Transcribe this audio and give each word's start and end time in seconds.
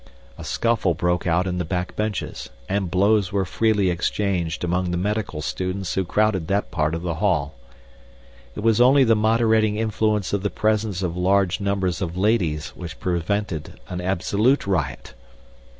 A 0.35 0.43
scuffle 0.43 0.95
broke 0.95 1.27
out 1.27 1.45
in 1.45 1.59
the 1.59 1.63
back 1.63 1.95
benches, 1.95 2.49
and 2.67 2.89
blows 2.89 3.31
were 3.31 3.45
freely 3.45 3.91
exchanged 3.91 4.63
among 4.63 4.89
the 4.89 4.97
medical 4.97 5.43
students 5.43 5.93
who 5.93 6.03
crowded 6.03 6.47
that 6.47 6.71
part 6.71 6.95
of 6.95 7.03
the 7.03 7.13
hall. 7.21 7.53
It 8.55 8.61
was 8.61 8.81
only 8.81 9.03
the 9.03 9.15
moderating 9.15 9.75
influence 9.75 10.33
of 10.33 10.41
the 10.41 10.49
presence 10.49 11.03
of 11.03 11.15
large 11.15 11.59
numbers 11.61 12.01
of 12.01 12.17
ladies 12.17 12.69
which 12.69 12.99
prevented 12.99 13.79
an 13.89 14.01
absolute 14.01 14.65
riot. 14.65 15.13